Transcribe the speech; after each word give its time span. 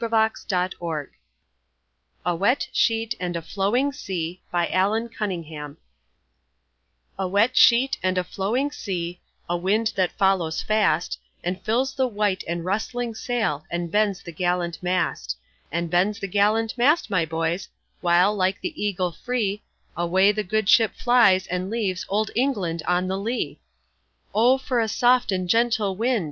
DAVID 0.03 0.31
GARRICK 0.79 1.11
A 2.25 2.35
WET 2.35 2.69
SHEET 2.71 3.13
AND 3.19 3.35
A 3.35 3.41
FLOWING 3.43 3.93
SEA 3.93 4.41
A 4.51 5.07
wet 7.29 7.55
sheet 7.55 7.99
and 8.01 8.17
a 8.17 8.23
flowing 8.23 8.71
sea, 8.71 9.21
A 9.47 9.55
wind 9.55 9.93
that 9.95 10.11
follows 10.17 10.63
fast, 10.63 11.19
And 11.43 11.61
fills 11.61 11.93
the 11.93 12.07
white 12.07 12.43
and 12.47 12.65
rustling 12.65 13.13
sail, 13.13 13.63
And 13.69 13.91
bends 13.91 14.23
the 14.23 14.31
gallant 14.31 14.81
mast; 14.81 15.37
And 15.71 15.91
bends 15.91 16.19
the 16.19 16.25
gallant 16.27 16.75
mast, 16.79 17.11
my 17.11 17.23
boys, 17.23 17.69
While, 17.99 18.35
like 18.35 18.59
the 18.61 18.83
eagle 18.83 19.11
free, 19.11 19.61
Away 19.95 20.31
the 20.31 20.43
good 20.43 20.67
ship 20.67 20.95
flies, 20.95 21.45
and 21.45 21.69
leaves 21.69 22.07
Old 22.09 22.31
England 22.35 22.81
on 22.87 23.07
the 23.07 23.19
lee! 23.19 23.59
"O 24.33 24.57
for 24.57 24.79
a 24.79 24.87
soft 24.87 25.31
and 25.31 25.47
gentle 25.47 25.95
wind!" 25.95 26.19